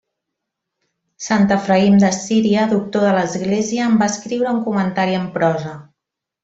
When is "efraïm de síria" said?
1.57-2.65